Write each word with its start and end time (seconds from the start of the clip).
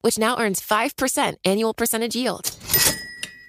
which 0.00 0.18
now 0.18 0.38
earns 0.38 0.60
5% 0.60 1.34
annual 1.44 1.74
percentage 1.74 2.16
yield. 2.16 2.50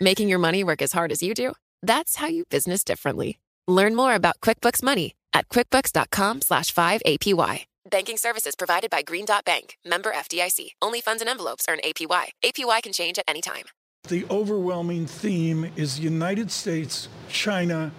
Making 0.02 0.30
your 0.30 0.39
money 0.39 0.63
work 0.63 0.81
as 0.81 0.91
hard 0.94 1.12
as 1.12 1.22
you 1.22 1.34
do? 1.34 1.53
That's 1.81 2.16
how 2.17 2.27
you 2.27 2.45
business 2.45 2.84
differently. 2.84 3.39
Learn 3.67 3.95
more 3.95 4.16
about 4.16 4.39
QuickBooks 4.41 4.81
Money 4.81 5.16
at 5.34 5.49
quickbooks.com 5.49 6.41
slash 6.41 6.73
5APY. 6.73 7.66
Banking 7.89 8.17
services 8.17 8.55
provided 8.55 8.89
by 8.89 9.02
Green 9.02 9.25
Dot 9.25 9.45
Bank, 9.45 9.77
member 9.85 10.12
FDIC. 10.12 10.72
Only 10.81 11.02
funds 11.02 11.22
and 11.22 11.30
envelopes 11.30 11.66
earn 11.70 11.80
APY. 11.84 12.30
APY 12.44 12.84
can 12.84 12.94
change 12.94 13.17
at 13.17 13.25
any 13.27 13.41
time. 13.41 13.66
The 14.08 14.25
overwhelming 14.30 15.05
theme 15.05 15.72
is 15.75 16.00
United 16.00 16.52
States, 16.52 17.09
China, 17.30 17.91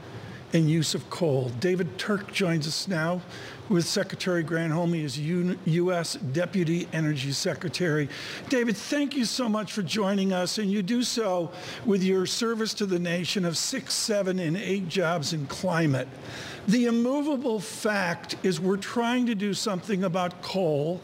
and 0.52 0.70
use 0.70 0.95
of 0.95 1.09
coal. 1.10 1.51
David 1.60 1.98
Turk 1.98 2.32
joins 2.32 2.66
us 2.66 2.88
now 2.88 3.20
with 3.70 3.87
Secretary 3.87 4.45
Granholm. 4.45 4.91
U- 5.16 5.59
U.S. 5.65 6.15
Deputy 6.15 6.88
Energy 6.92 7.33
Secretary. 7.33 8.09
David, 8.48 8.77
thank 8.77 9.16
you 9.16 9.24
so 9.24 9.48
much 9.48 9.73
for 9.73 9.83
joining 9.83 10.33
us, 10.33 10.59
and 10.59 10.70
you 10.70 10.83
do 10.83 11.02
so 11.02 11.51
with 11.87 12.02
your 12.02 12.27
service 12.27 12.74
to 12.74 12.84
the 12.84 12.98
nation 12.98 13.45
of 13.45 13.57
six, 13.57 13.95
seven, 13.95 14.40
and 14.40 14.57
eight 14.57 14.88
jobs 14.88 15.32
in 15.32 15.46
climate. 15.46 16.09
The 16.66 16.87
immovable 16.87 17.60
fact 17.60 18.37
is 18.43 18.60
we're 18.60 18.77
trying 18.77 19.27
to 19.27 19.35
do 19.35 19.54
something 19.54 20.05
about 20.05 20.43
coal. 20.43 21.01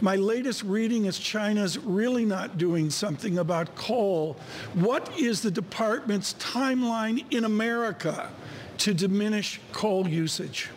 My 0.00 0.16
latest 0.16 0.62
reading 0.62 1.04
is 1.04 1.18
China's 1.18 1.78
really 1.78 2.24
not 2.24 2.58
doing 2.58 2.90
something 2.90 3.38
about 3.38 3.76
coal. 3.76 4.36
What 4.74 5.18
is 5.18 5.42
the 5.42 5.50
department's 5.50 6.34
timeline 6.34 7.24
in 7.30 7.44
America 7.44 8.30
to 8.78 8.94
diminish 8.94 9.60
coal 9.72 10.08
usage? 10.08 10.70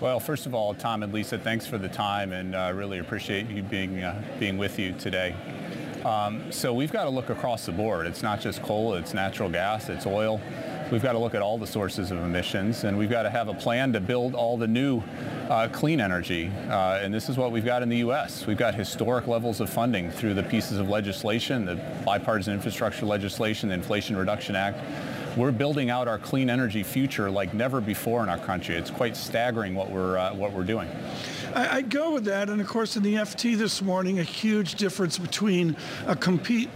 Well, 0.00 0.20
first 0.20 0.46
of 0.46 0.54
all, 0.54 0.74
Tom 0.74 1.02
and 1.02 1.12
Lisa, 1.12 1.38
thanks 1.38 1.66
for 1.66 1.76
the 1.76 1.88
time 1.88 2.32
and 2.32 2.54
uh, 2.54 2.70
really 2.72 3.00
appreciate 3.00 3.50
you 3.50 3.64
being, 3.64 4.00
uh, 4.00 4.22
being 4.38 4.56
with 4.56 4.78
you 4.78 4.92
today. 4.92 5.34
Um, 6.04 6.52
so 6.52 6.72
we've 6.72 6.92
got 6.92 7.04
to 7.04 7.10
look 7.10 7.30
across 7.30 7.66
the 7.66 7.72
board. 7.72 8.06
It's 8.06 8.22
not 8.22 8.40
just 8.40 8.62
coal, 8.62 8.94
it's 8.94 9.12
natural 9.12 9.50
gas, 9.50 9.88
it's 9.88 10.06
oil. 10.06 10.40
We've 10.92 11.02
got 11.02 11.12
to 11.12 11.18
look 11.18 11.34
at 11.34 11.42
all 11.42 11.58
the 11.58 11.66
sources 11.66 12.12
of 12.12 12.18
emissions 12.18 12.84
and 12.84 12.96
we've 12.96 13.10
got 13.10 13.24
to 13.24 13.30
have 13.30 13.48
a 13.48 13.54
plan 13.54 13.92
to 13.92 13.98
build 13.98 14.36
all 14.36 14.56
the 14.56 14.68
new 14.68 15.02
uh, 15.50 15.66
clean 15.72 16.00
energy. 16.00 16.52
Uh, 16.68 17.00
and 17.02 17.12
this 17.12 17.28
is 17.28 17.36
what 17.36 17.50
we've 17.50 17.64
got 17.64 17.82
in 17.82 17.88
the 17.88 17.98
U.S. 17.98 18.46
We've 18.46 18.56
got 18.56 18.76
historic 18.76 19.26
levels 19.26 19.60
of 19.60 19.68
funding 19.68 20.12
through 20.12 20.34
the 20.34 20.44
pieces 20.44 20.78
of 20.78 20.88
legislation, 20.88 21.64
the 21.64 21.74
bipartisan 22.04 22.54
infrastructure 22.54 23.04
legislation, 23.04 23.70
the 23.70 23.74
Inflation 23.74 24.16
Reduction 24.16 24.54
Act, 24.54 24.78
we're 25.38 25.52
building 25.52 25.88
out 25.88 26.08
our 26.08 26.18
clean 26.18 26.50
energy 26.50 26.82
future 26.82 27.30
like 27.30 27.54
never 27.54 27.80
before 27.80 28.24
in 28.24 28.28
our 28.28 28.38
country. 28.38 28.74
It's 28.74 28.90
quite 28.90 29.16
staggering 29.16 29.74
what 29.74 29.88
we're 29.88 30.18
uh, 30.18 30.34
what 30.34 30.52
we're 30.52 30.64
doing. 30.64 30.88
I, 31.54 31.76
I, 31.76 31.82
go 31.82 32.12
with 32.12 32.24
that, 32.24 32.50
and 32.50 32.60
of 32.60 32.66
course, 32.66 32.96
in 32.96 33.02
the 33.02 33.14
FT 33.14 33.56
this 33.56 33.80
morning, 33.80 34.18
a 34.18 34.24
huge 34.24 34.74
difference 34.74 35.18
between 35.18 35.76
a 36.06 36.14
complete, 36.14 36.68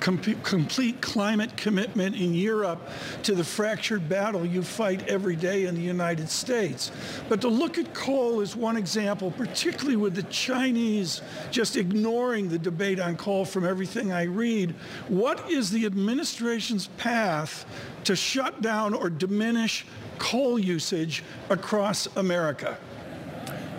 climate 1.00 1.56
commitment 1.56 2.16
in 2.16 2.34
Europe 2.34 2.80
to 3.24 3.34
the 3.34 3.44
fractured 3.44 4.08
battle 4.08 4.46
you 4.46 4.62
fight 4.62 5.06
every 5.08 5.36
day 5.36 5.66
in 5.66 5.74
the 5.74 5.82
United 5.82 6.28
States. 6.28 6.90
But 7.28 7.40
to 7.42 7.48
look 7.48 7.76
at 7.76 7.92
coal 7.94 8.40
is 8.40 8.56
one 8.56 8.76
example, 8.76 9.30
particularly 9.30 9.96
with 9.96 10.14
the 10.14 10.22
Chinese 10.24 11.20
just 11.50 11.76
ignoring 11.76 12.48
the 12.48 12.58
debate 12.58 12.98
on 12.98 13.16
coal 13.16 13.44
from 13.44 13.66
everything 13.66 14.12
I 14.12 14.24
read. 14.24 14.74
What 15.08 15.50
is 15.50 15.70
the 15.70 15.84
administration's 15.84 16.86
path 16.98 17.66
to 18.04 18.16
shut 18.16 18.62
down 18.62 18.94
or 18.94 19.10
diminish 19.10 19.84
coal 20.18 20.58
usage 20.58 21.22
across 21.50 22.06
America? 22.16 22.78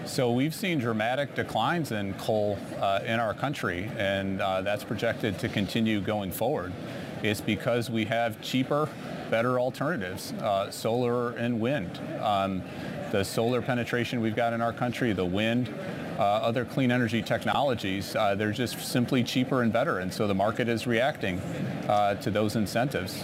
So 0.05 0.31
we've 0.31 0.53
seen 0.53 0.79
dramatic 0.79 1.33
declines 1.33 1.93
in 1.93 2.13
coal 2.15 2.59
uh, 2.79 2.99
in 3.05 3.21
our 3.21 3.33
country, 3.33 3.89
and 3.97 4.41
uh, 4.41 4.61
that's 4.61 4.83
projected 4.83 5.39
to 5.39 5.47
continue 5.47 6.01
going 6.01 6.31
forward. 6.31 6.73
It's 7.23 7.39
because 7.39 7.89
we 7.89 8.03
have 8.05 8.41
cheaper, 8.41 8.89
better 9.29 9.61
alternatives, 9.61 10.33
uh, 10.33 10.69
solar 10.71 11.31
and 11.37 11.59
wind. 11.59 12.01
Um, 12.21 12.61
the 13.11 13.23
solar 13.23 13.61
penetration 13.61 14.19
we've 14.19 14.35
got 14.35 14.51
in 14.51 14.61
our 14.61 14.73
country, 14.73 15.13
the 15.13 15.25
wind, 15.25 15.73
uh, 16.19 16.21
other 16.21 16.65
clean 16.65 16.91
energy 16.91 17.21
technologies, 17.21 18.13
uh, 18.15 18.35
they're 18.35 18.51
just 18.51 18.79
simply 18.85 19.23
cheaper 19.23 19.61
and 19.61 19.71
better. 19.71 19.99
And 19.99 20.13
so 20.13 20.27
the 20.27 20.35
market 20.35 20.67
is 20.67 20.85
reacting 20.85 21.39
uh, 21.87 22.15
to 22.15 22.29
those 22.29 22.57
incentives. 22.57 23.23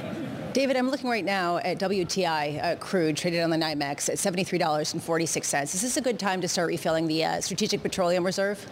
David, 0.54 0.78
I'm 0.78 0.90
looking 0.90 1.12
right 1.12 1.24
now 1.24 1.58
at 1.58 1.78
WTI 1.78 2.64
uh, 2.64 2.76
crude 2.78 3.16
traded 3.16 3.44
on 3.44 3.52
the 3.52 3.56
NYMEX 3.56 4.10
at 4.10 4.16
$73.46. 4.16 5.64
Is 5.64 5.82
this 5.82 5.96
a 5.96 6.02
good 6.02 6.18
time 6.18 6.42
to 6.42 6.48
start 6.48 6.70
refilling 6.70 7.06
the 7.06 7.24
uh, 7.24 7.40
Strategic 7.42 7.84
Petroleum 7.84 8.26
Reserve? 8.26 8.68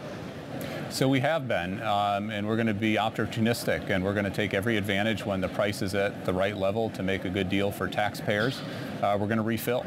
So 0.89 1.07
we 1.07 1.19
have 1.19 1.47
been, 1.47 1.79
um, 1.83 2.31
and 2.31 2.47
we're 2.47 2.55
going 2.55 2.67
to 2.67 2.73
be 2.73 2.95
opportunistic, 2.95 3.91
and 3.91 4.03
we're 4.03 4.13
going 4.13 4.25
to 4.25 4.31
take 4.31 4.55
every 4.55 4.75
advantage 4.77 5.23
when 5.23 5.39
the 5.39 5.49
price 5.49 5.83
is 5.83 5.93
at 5.93 6.25
the 6.25 6.33
right 6.33 6.57
level 6.57 6.89
to 6.91 7.03
make 7.03 7.25
a 7.25 7.29
good 7.29 7.47
deal 7.47 7.71
for 7.71 7.87
taxpayers. 7.87 8.59
Uh, 9.03 9.15
we're 9.19 9.27
going 9.27 9.37
to 9.37 9.43
refill. 9.43 9.85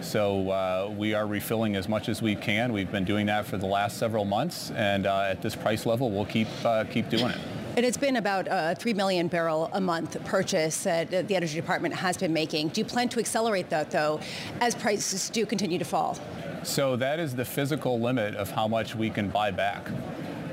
So 0.00 0.48
uh, 0.50 0.94
we 0.96 1.12
are 1.12 1.26
refilling 1.26 1.76
as 1.76 1.86
much 1.86 2.08
as 2.08 2.22
we 2.22 2.34
can. 2.34 2.72
We've 2.72 2.90
been 2.90 3.04
doing 3.04 3.26
that 3.26 3.44
for 3.44 3.58
the 3.58 3.66
last 3.66 3.98
several 3.98 4.24
months, 4.24 4.70
and 4.70 5.04
uh, 5.04 5.26
at 5.28 5.42
this 5.42 5.54
price 5.54 5.84
level, 5.84 6.10
we'll 6.10 6.24
keep 6.24 6.48
uh, 6.64 6.84
keep 6.84 7.10
doing 7.10 7.32
it. 7.32 7.38
And 7.76 7.84
it's 7.84 7.98
been 7.98 8.16
about 8.16 8.48
a 8.48 8.74
3 8.74 8.94
million 8.94 9.28
barrel 9.28 9.68
a 9.74 9.80
month 9.82 10.16
purchase 10.24 10.84
that 10.84 11.10
the 11.10 11.36
Energy 11.36 11.56
Department 11.56 11.94
has 11.94 12.16
been 12.16 12.32
making. 12.32 12.68
Do 12.68 12.80
you 12.80 12.86
plan 12.86 13.10
to 13.10 13.20
accelerate 13.20 13.68
that, 13.68 13.90
though, 13.90 14.18
as 14.62 14.74
prices 14.74 15.28
do 15.28 15.44
continue 15.44 15.78
to 15.78 15.84
fall? 15.84 16.18
So 16.62 16.96
that 16.96 17.20
is 17.20 17.34
the 17.36 17.44
physical 17.44 18.00
limit 18.00 18.34
of 18.34 18.50
how 18.50 18.66
much 18.66 18.96
we 18.96 19.10
can 19.10 19.28
buy 19.28 19.50
back. 19.50 19.90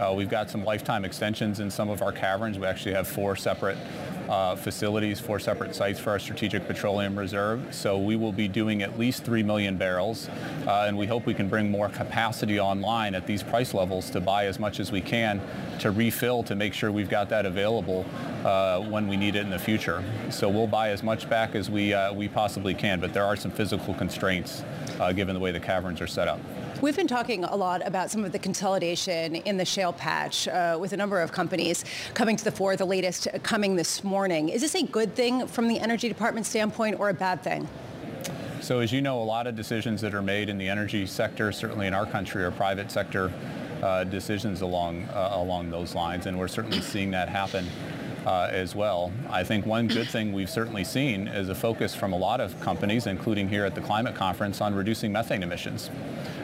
Uh, 0.01 0.13
we've 0.13 0.29
got 0.29 0.49
some 0.49 0.65
lifetime 0.65 1.05
extensions 1.05 1.61
in 1.61 1.71
some 1.71 1.89
of 1.89 2.01
our 2.01 2.11
caverns. 2.11 2.59
We 2.59 2.65
actually 2.65 2.95
have 2.95 3.07
four 3.07 3.37
separate 3.37 3.77
uh, 4.29 4.55
facilities, 4.55 5.19
four 5.19 5.39
separate 5.39 5.75
sites 5.75 5.99
for 5.99 6.11
our 6.11 6.19
Strategic 6.19 6.67
Petroleum 6.67 7.17
Reserve. 7.17 7.73
So 7.73 7.97
we 7.97 8.15
will 8.15 8.31
be 8.31 8.47
doing 8.47 8.81
at 8.81 8.97
least 8.97 9.23
3 9.23 9.43
million 9.43 9.77
barrels, 9.77 10.29
uh, 10.67 10.85
and 10.87 10.97
we 10.97 11.05
hope 11.05 11.25
we 11.25 11.33
can 11.33 11.49
bring 11.49 11.69
more 11.69 11.89
capacity 11.89 12.59
online 12.59 13.15
at 13.15 13.27
these 13.27 13.43
price 13.43 13.73
levels 13.73 14.09
to 14.11 14.21
buy 14.21 14.45
as 14.45 14.59
much 14.59 14.79
as 14.79 14.91
we 14.91 15.01
can 15.01 15.41
to 15.79 15.91
refill 15.91 16.43
to 16.43 16.55
make 16.55 16.73
sure 16.73 16.91
we've 16.91 17.09
got 17.09 17.29
that 17.29 17.45
available 17.45 18.05
uh, 18.45 18.79
when 18.79 19.07
we 19.07 19.17
need 19.17 19.35
it 19.35 19.41
in 19.41 19.49
the 19.49 19.59
future. 19.59 20.03
So 20.29 20.49
we'll 20.49 20.67
buy 20.67 20.89
as 20.89 21.03
much 21.03 21.29
back 21.29 21.55
as 21.55 21.69
we, 21.69 21.93
uh, 21.93 22.13
we 22.13 22.27
possibly 22.27 22.73
can, 22.73 22.99
but 22.99 23.13
there 23.13 23.25
are 23.25 23.35
some 23.35 23.51
physical 23.51 23.93
constraints 23.93 24.63
uh, 24.99 25.11
given 25.11 25.33
the 25.33 25.39
way 25.39 25.51
the 25.51 25.59
caverns 25.59 26.01
are 26.01 26.07
set 26.07 26.27
up. 26.27 26.39
We've 26.83 26.97
been 26.97 27.07
talking 27.07 27.45
a 27.45 27.55
lot 27.55 27.81
about 27.87 28.11
some 28.11 28.25
of 28.25 28.33
the 28.33 28.39
consolidation 28.39 29.35
in 29.35 29.55
the 29.55 29.63
shale 29.63 29.93
patch 29.93 30.49
uh, 30.49 30.77
with 30.77 30.91
a 30.91 30.97
number 30.97 31.21
of 31.21 31.31
companies 31.31 31.85
coming 32.13 32.35
to 32.35 32.43
the 32.43 32.51
fore, 32.51 32.75
the 32.75 32.83
latest 32.83 33.29
coming 33.41 33.77
this 33.77 34.03
morning. 34.03 34.49
Is 34.49 34.59
this 34.59 34.75
a 34.75 34.83
good 34.83 35.15
thing 35.15 35.47
from 35.47 35.69
the 35.69 35.79
Energy 35.79 36.09
Department 36.09 36.45
standpoint 36.45 36.99
or 36.99 37.07
a 37.07 37.13
bad 37.13 37.41
thing? 37.41 37.69
So 38.59 38.81
as 38.81 38.91
you 38.91 39.01
know, 39.01 39.21
a 39.21 39.23
lot 39.23 39.47
of 39.47 39.55
decisions 39.55 40.01
that 40.01 40.13
are 40.13 40.21
made 40.21 40.49
in 40.49 40.57
the 40.57 40.67
energy 40.67 41.05
sector, 41.05 41.53
certainly 41.53 41.87
in 41.87 41.93
our 41.93 42.05
country, 42.05 42.43
are 42.43 42.51
private 42.51 42.91
sector 42.91 43.31
uh, 43.81 44.03
decisions 44.03 44.59
along, 44.59 45.03
uh, 45.03 45.29
along 45.35 45.69
those 45.69 45.95
lines, 45.95 46.25
and 46.25 46.37
we're 46.37 46.49
certainly 46.49 46.81
seeing 46.81 47.11
that 47.11 47.29
happen 47.29 47.65
uh, 48.25 48.49
as 48.51 48.75
well. 48.75 49.09
I 49.29 49.45
think 49.45 49.65
one 49.65 49.87
good 49.87 50.09
thing 50.09 50.33
we've 50.33 50.49
certainly 50.49 50.83
seen 50.83 51.29
is 51.29 51.47
a 51.47 51.55
focus 51.55 51.95
from 51.95 52.11
a 52.11 52.17
lot 52.17 52.41
of 52.41 52.59
companies, 52.59 53.07
including 53.07 53.47
here 53.47 53.63
at 53.63 53.73
the 53.73 53.81
climate 53.81 54.15
conference, 54.15 54.59
on 54.59 54.75
reducing 54.75 55.13
methane 55.13 55.43
emissions. 55.43 55.89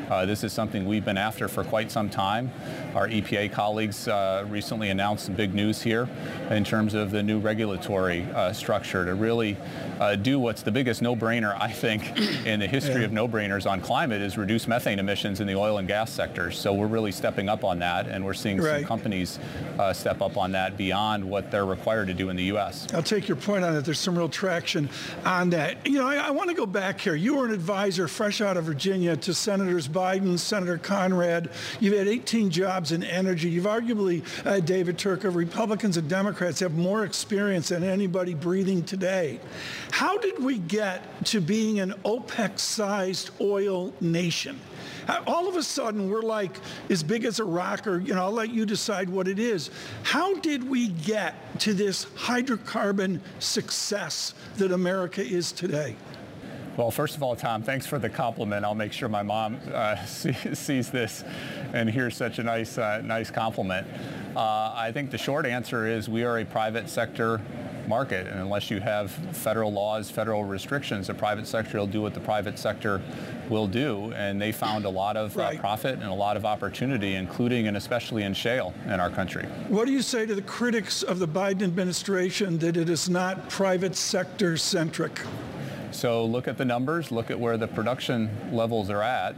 Uh, 0.10 0.26
this 0.26 0.44
is 0.44 0.52
something 0.52 0.86
we've 0.86 1.06
been 1.06 1.18
after 1.18 1.48
for 1.48 1.64
quite 1.64 1.92
some 1.92 2.10
time. 2.10 2.52
Our 2.96 3.08
EPA 3.08 3.52
colleagues 3.52 4.08
uh, 4.08 4.46
recently 4.50 4.90
announced 4.90 5.26
some 5.26 5.36
big 5.36 5.54
news 5.54 5.82
here 5.82 6.10
in 6.50 6.64
terms 6.64 6.94
of 6.94 7.12
the 7.12 7.22
new 7.22 7.40
regulatory 7.40 8.24
uh, 8.34 8.52
structure 8.54 9.06
to 9.06 9.14
really 9.14 9.56
uh, 10.00 10.16
do 10.16 10.40
what's 10.40 10.64
the 10.64 10.72
biggest 10.72 11.02
no-brainer, 11.02 11.56
I 11.60 11.72
think, 11.72 12.18
in 12.46 12.60
the 12.60 12.68
history 12.68 13.02
yeah. 13.02 13.06
of 13.06 13.12
no-brainers 13.12 13.70
on 13.70 13.82
climate 13.82 14.22
is 14.22 14.38
reduce 14.38 14.68
methane 14.68 14.98
emissions 14.98 15.42
in 15.42 15.48
the 15.48 15.56
oil 15.56 15.78
and 15.78 15.88
gas 15.88 16.12
sector. 16.12 16.52
So 16.52 16.74
we're 16.74 16.88
really 16.88 17.12
stepping 17.12 17.50
up 17.50 17.64
on 17.64 17.80
that, 17.80 18.08
and 18.08 18.26
we're 18.26 18.34
seeing 18.34 18.58
right. 18.58 18.80
some 18.80 18.86
companies 18.86 19.40
uh, 19.78 19.94
step 19.94 20.22
up 20.22 20.38
on 20.38 20.52
that 20.54 20.78
beyond 20.78 21.24
what 21.24 21.52
they're 21.52 21.66
required 21.66 22.08
to 22.08 22.14
do 22.14 22.30
in 22.30 22.36
the 22.36 22.46
U.S. 22.46 22.88
I'll 22.94 23.04
take 23.04 23.28
your 23.28 23.38
point 23.38 23.64
on 23.64 23.76
it. 23.76 23.86
There's 23.86 24.00
some 24.00 24.18
real 24.18 24.30
traction 24.30 24.90
on 25.26 25.52
that. 25.52 25.86
You 25.86 26.00
know, 26.00 26.08
I, 26.08 26.16
I 26.16 26.32
want 26.32 26.50
to 26.50 26.56
go 26.56 26.66
back 26.66 27.00
here. 27.00 27.16
You 27.16 27.36
were 27.36 27.46
an 27.46 27.52
advisor 27.52 28.08
fresh 28.08 28.42
out 28.42 28.58
of 28.58 28.64
Virginia 28.64 29.16
to 29.18 29.34
Senators 29.34 29.88
Biden, 30.00 30.40
Senator 30.40 30.78
Conrad. 30.78 31.50
You've 31.82 31.98
had 31.98 32.08
18 32.08 32.52
jobs 32.52 32.94
in 32.94 33.04
energy. 33.04 33.50
You've 33.50 33.66
arguably, 33.66 34.24
uh, 34.46 34.62
David 34.62 34.98
Turka, 34.98 35.34
Republicans 35.34 35.98
and 35.98 36.08
Democrats 36.08 36.62
have 36.62 36.74
more 36.74 37.04
experience 37.04 37.68
than 37.68 37.84
anybody 37.84 38.34
breathing 38.34 38.82
today. 38.82 39.42
How 39.92 40.18
did 40.18 40.42
we 40.42 40.58
get 40.58 41.26
to 41.26 41.42
being 41.42 41.82
an 41.82 41.96
OPEC-sized 42.06 43.32
oil 43.42 43.94
nation? 44.00 44.58
All 45.28 45.50
of 45.50 45.58
a 45.58 45.64
sudden, 45.64 46.10
we're 46.10 46.22
like 46.22 46.56
as 46.90 47.04
big 47.04 47.26
as 47.26 47.40
a 47.40 47.44
rock, 47.44 47.86
or, 47.86 48.00
you 48.00 48.14
know, 48.14 48.22
I'll 48.22 48.32
let 48.32 48.52
you 48.52 48.66
decide 48.66 49.10
what 49.10 49.28
it 49.28 49.38
is. 49.38 49.70
How 50.04 50.36
did 50.36 50.70
we 50.70 50.88
get 50.88 51.60
to 51.60 51.74
this 51.74 52.06
hydrocarbon 52.16 53.20
success 53.40 54.34
that 54.56 54.72
America 54.72 55.22
is 55.22 55.52
today? 55.52 55.98
Well, 56.80 56.92
first 56.92 57.18
of 57.18 57.24
all, 57.24 57.36
Tom, 57.36 57.62
thanks 57.62 57.86
for 57.86 58.00
the 58.00 58.08
compliment. 58.08 58.64
I'll 58.64 58.74
make 58.74 58.94
sure 58.94 59.10
my 59.10 59.22
mom 59.22 59.60
uh, 59.74 60.02
sees 60.06 60.90
this 60.90 61.26
and 61.74 61.90
hears 61.90 62.16
such 62.16 62.40
a 62.40 62.44
nice, 62.44 62.78
uh, 62.78 63.02
nice 63.04 63.30
compliment. 63.30 63.86
Uh, 64.34 64.72
I 64.74 64.90
think 64.94 65.12
the 65.12 65.18
short 65.18 65.46
answer 65.46 65.86
is 65.86 66.08
we 66.08 66.24
are 66.24 66.40
a 66.40 66.46
private 66.46 66.90
sector 66.90 67.42
market, 67.86 68.28
and 68.28 68.40
unless 68.40 68.72
you 68.72 68.80
have 68.80 69.12
federal 69.12 69.74
laws, 69.74 70.10
federal 70.10 70.46
restrictions, 70.46 71.08
the 71.08 71.14
private 71.14 71.48
sector 71.48 71.80
will 71.80 71.86
do 71.86 72.02
what 72.02 72.14
the 72.14 72.22
private 72.22 72.58
sector 72.58 73.02
will 73.50 73.68
do, 73.68 74.14
and 74.14 74.42
they 74.42 74.54
found 74.54 74.86
a 74.86 74.90
lot 74.90 75.18
of 75.18 75.36
uh, 75.36 75.42
right. 75.42 75.60
profit 75.60 75.96
and 75.96 76.10
a 76.10 76.14
lot 76.14 76.38
of 76.38 76.46
opportunity, 76.46 77.16
including 77.16 77.68
and 77.68 77.76
especially 77.76 78.24
in 78.24 78.34
shale 78.34 78.74
in 78.86 79.02
our 79.02 79.10
country. 79.10 79.44
What 79.68 79.86
do 79.86 79.92
you 79.92 80.02
say 80.02 80.26
to 80.26 80.34
the 80.34 80.44
critics 80.44 81.04
of 81.04 81.20
the 81.20 81.28
Biden 81.28 81.64
administration 81.64 82.58
that 82.60 82.78
it 82.78 82.88
is 82.88 83.10
not 83.10 83.50
private 83.50 83.98
sector 83.98 84.56
centric? 84.56 85.20
So 85.92 86.24
look 86.26 86.48
at 86.48 86.58
the 86.58 86.66
numbers, 86.66 87.12
look 87.12 87.32
at 87.32 87.40
where 87.40 87.58
the 87.58 87.68
production 87.68 88.30
levels 88.52 88.90
are 88.90 89.02
at. 89.02 89.36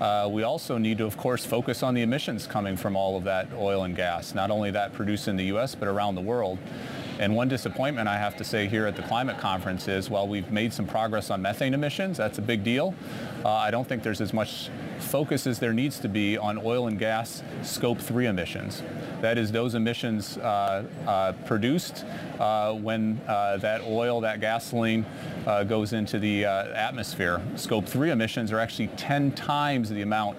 Uh, 0.00 0.28
we 0.30 0.44
also 0.44 0.78
need 0.78 0.98
to, 0.98 1.06
of 1.06 1.16
course, 1.16 1.44
focus 1.44 1.82
on 1.82 1.94
the 1.94 2.02
emissions 2.02 2.46
coming 2.46 2.76
from 2.76 2.94
all 2.94 3.16
of 3.16 3.24
that 3.24 3.48
oil 3.54 3.82
and 3.82 3.96
gas, 3.96 4.34
not 4.34 4.50
only 4.50 4.70
that 4.70 4.92
produced 4.92 5.26
in 5.26 5.36
the 5.36 5.44
U.S., 5.46 5.74
but 5.74 5.88
around 5.88 6.14
the 6.14 6.20
world. 6.20 6.58
And 7.18 7.34
one 7.34 7.48
disappointment 7.48 8.08
I 8.08 8.16
have 8.16 8.36
to 8.36 8.44
say 8.44 8.68
here 8.68 8.86
at 8.86 8.94
the 8.94 9.02
climate 9.02 9.38
conference 9.38 9.88
is 9.88 10.08
while 10.08 10.28
we've 10.28 10.50
made 10.52 10.72
some 10.72 10.86
progress 10.86 11.30
on 11.30 11.42
methane 11.42 11.74
emissions, 11.74 12.16
that's 12.16 12.38
a 12.38 12.42
big 12.42 12.62
deal, 12.62 12.94
uh, 13.44 13.48
I 13.48 13.70
don't 13.70 13.88
think 13.88 14.02
there's 14.02 14.20
as 14.20 14.32
much 14.32 14.70
focus 15.00 15.46
as 15.46 15.58
there 15.58 15.72
needs 15.72 15.98
to 16.00 16.08
be 16.08 16.36
on 16.36 16.58
oil 16.58 16.86
and 16.86 16.98
gas 16.98 17.42
scope 17.62 17.98
3 17.98 18.26
emissions. 18.26 18.82
That 19.20 19.38
is 19.38 19.50
those 19.50 19.74
emissions 19.74 20.38
uh, 20.38 20.84
uh, 21.06 21.32
produced 21.44 22.04
uh, 22.38 22.74
when 22.74 23.20
uh, 23.26 23.56
that 23.58 23.82
oil, 23.82 24.20
that 24.20 24.40
gasoline 24.40 25.04
uh, 25.46 25.64
goes 25.64 25.92
into 25.92 26.18
the 26.18 26.44
atmosphere. 26.44 27.40
Scope 27.56 27.86
3 27.86 28.10
emissions 28.10 28.52
are 28.52 28.60
actually 28.60 28.88
10 28.88 29.32
times 29.32 29.90
the 29.90 30.02
amount 30.02 30.38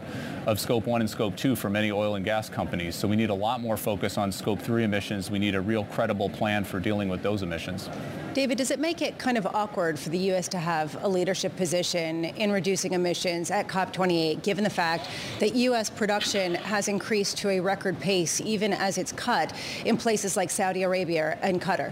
of 0.49 0.59
scope 0.59 0.87
1 0.87 1.01
and 1.01 1.09
scope 1.09 1.35
2 1.35 1.55
for 1.55 1.69
many 1.69 1.91
oil 1.91 2.15
and 2.15 2.25
gas 2.25 2.49
companies. 2.49 2.95
So 2.95 3.07
we 3.07 3.15
need 3.15 3.29
a 3.29 3.35
lot 3.35 3.61
more 3.61 3.77
focus 3.77 4.17
on 4.17 4.31
scope 4.31 4.59
3 4.59 4.83
emissions. 4.83 5.29
We 5.29 5.37
need 5.37 5.53
a 5.53 5.61
real 5.61 5.85
credible 5.85 6.27
plan 6.27 6.63
for 6.63 6.79
dealing 6.79 7.07
with 7.07 7.21
those 7.21 7.43
emissions. 7.43 7.87
David, 8.33 8.57
does 8.57 8.71
it 8.71 8.79
make 8.79 9.03
it 9.03 9.19
kind 9.19 9.37
of 9.37 9.45
awkward 9.45 9.99
for 9.99 10.09
the 10.09 10.17
U.S. 10.17 10.47
to 10.49 10.57
have 10.57 10.97
a 11.03 11.07
leadership 11.07 11.55
position 11.55 12.25
in 12.25 12.51
reducing 12.51 12.93
emissions 12.93 13.51
at 13.51 13.67
COP28, 13.67 14.41
given 14.41 14.63
the 14.63 14.69
fact 14.71 15.07
that 15.39 15.53
U.S. 15.55 15.89
production 15.89 16.55
has 16.55 16.87
increased 16.87 17.37
to 17.37 17.49
a 17.49 17.59
record 17.59 17.99
pace 17.99 18.41
even 18.41 18.73
as 18.73 18.97
it's 18.97 19.11
cut 19.11 19.53
in 19.85 19.97
places 19.97 20.35
like 20.35 20.49
Saudi 20.49 20.81
Arabia 20.81 21.37
and 21.43 21.61
Qatar? 21.61 21.91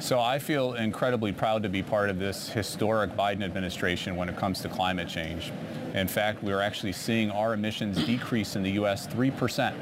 So 0.00 0.18
I 0.18 0.38
feel 0.38 0.72
incredibly 0.74 1.32
proud 1.32 1.62
to 1.64 1.68
be 1.68 1.82
part 1.82 2.08
of 2.08 2.18
this 2.18 2.48
historic 2.48 3.10
Biden 3.10 3.42
administration 3.42 4.16
when 4.16 4.30
it 4.30 4.36
comes 4.38 4.62
to 4.62 4.68
climate 4.70 5.08
change. 5.08 5.52
In 5.94 6.06
fact, 6.06 6.42
we're 6.42 6.60
actually 6.60 6.92
seeing 6.92 7.30
our 7.30 7.52
emissions 7.52 8.04
decrease 8.04 8.54
in 8.54 8.62
the 8.62 8.70
U.S. 8.72 9.06
3% 9.08 9.74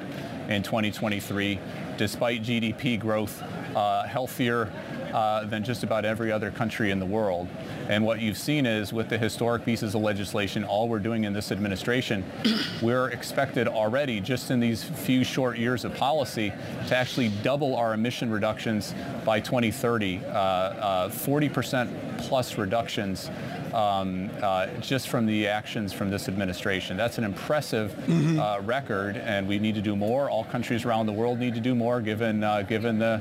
in 0.49 0.63
2023, 0.63 1.61
despite 1.99 2.43
GDP 2.43 2.99
growth, 2.99 3.43
uh, 3.77 4.05
healthier 4.05 4.73
uh, 5.13 5.45
than 5.45 5.65
just 5.65 5.83
about 5.83 6.05
every 6.05 6.33
other 6.33 6.51
country 6.51 6.91
in 6.91 6.99
the 6.99 7.07
world. 7.07 7.49
And 7.89 8.05
what 8.05 8.21
you've 8.21 8.39
seen 8.39 8.67
is 8.67 8.93
with 8.93 9.09
the 9.09 9.19
historic 9.19 9.65
pieces 9.65 9.95
of 9.95 10.03
legislation, 10.03 10.65
all 10.65 10.89
we're 10.89 10.99
doing 10.99 11.25
in 11.25 11.33
this 11.33 11.53
administration, 11.53 12.25
we're 12.83 13.09
expected 13.09 13.69
already, 13.69 14.21
just 14.21 14.51
in 14.51 14.61
these 14.61 14.85
few 14.85 15.25
short 15.25 15.59
years 15.59 15.85
of 15.85 15.95
policy, 15.95 16.53
to 16.89 16.97
actually 16.97 17.29
double 17.43 17.77
our 17.77 17.95
emission 17.95 18.31
reductions 18.31 18.95
by 19.25 19.41
2030, 19.41 20.21
uh, 20.27 21.09
40% 21.09 21.87
uh, 21.87 22.23
plus 22.23 22.57
reductions 22.57 23.31
um, 23.75 24.31
uh, 24.43 24.67
just 24.81 25.09
from 25.09 25.27
the 25.27 25.47
actions 25.47 25.93
from 25.93 26.11
this 26.11 26.29
administration. 26.29 26.97
That's 26.97 27.19
an 27.19 27.25
impressive 27.25 27.93
mm-hmm. 27.93 28.39
uh, 28.39 28.61
record, 28.61 29.17
and 29.17 29.47
we 29.49 29.59
need 29.59 29.75
to 29.75 29.83
do 29.83 29.97
more. 29.97 30.31
All 30.31 30.45
countries 30.45 30.85
around 30.85 31.07
the 31.07 31.13
world 31.13 31.39
need 31.39 31.55
to 31.55 31.61
do 31.61 31.75
more, 31.75 32.01
given 32.01 32.45
uh, 32.45 32.63
given 32.63 32.99
the 32.99 33.21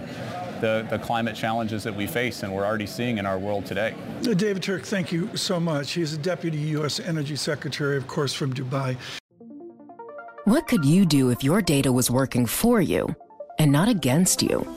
the, 0.61 0.87
the 0.89 0.99
climate 0.99 1.35
challenges 1.35 1.83
that 1.83 1.95
we 1.95 2.07
face 2.07 2.43
and 2.43 2.53
we're 2.53 2.65
already 2.65 2.87
seeing 2.87 3.17
in 3.17 3.25
our 3.25 3.37
world 3.37 3.65
today. 3.65 3.93
Uh, 4.27 4.33
David 4.33 4.63
Turk, 4.63 4.83
thank 4.83 5.11
you 5.11 5.29
so 5.35 5.59
much. 5.59 5.91
He's 5.91 6.13
a 6.13 6.17
Deputy 6.17 6.57
U.S. 6.57 6.99
Energy 6.99 7.35
Secretary, 7.35 7.97
of 7.97 8.07
course, 8.07 8.33
from 8.33 8.53
Dubai. 8.53 8.97
What 10.45 10.67
could 10.67 10.85
you 10.85 11.05
do 11.05 11.29
if 11.29 11.43
your 11.43 11.61
data 11.61 11.91
was 11.91 12.09
working 12.09 12.45
for 12.45 12.81
you 12.81 13.15
and 13.59 13.71
not 13.71 13.89
against 13.89 14.41
you? 14.41 14.76